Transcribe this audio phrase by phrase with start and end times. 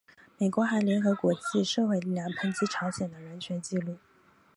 [0.39, 3.97] 美国还联合国际社会力量抨击朝鲜的人权纪录。